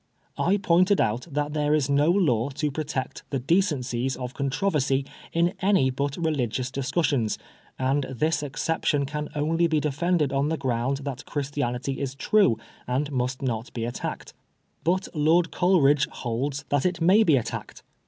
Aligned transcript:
I 0.39 0.57
pointed 0.57 0.99
out 0.99 1.27
that 1.29 1.53
there 1.53 1.75
is 1.75 1.87
no 1.87 2.09
law 2.09 2.49
to 2.49 2.71
protect 2.71 3.21
the" 3.29 3.37
decencies 3.55 4.15
of 4.17 4.33
controversy" 4.33 5.05
in 5.31 5.53
any 5.61 5.91
but 5.91 6.17
religious 6.17 6.71
discussions, 6.71 7.37
and 7.77 8.05
this 8.05 8.41
exception 8.41 9.05
can 9.05 9.29
only 9.35 9.67
be 9.67 9.79
defended 9.79 10.33
oh 10.33 10.47
the 10.47 10.57
ground 10.57 11.01
that 11.03 11.27
Christianity 11.27 11.99
is 11.99 12.15
true 12.15 12.57
and 12.87 13.11
must 13.11 13.43
not 13.43 13.71
be 13.75 13.85
attacked. 13.85 14.33
But 14.83 15.07
Lord 15.13 15.51
Coleridge 15.51 16.07
holds 16.07 16.65
that 16.69 16.83
it 16.83 16.99
may 16.99 17.21
be 17.23 17.37
attacked. 17.37 17.83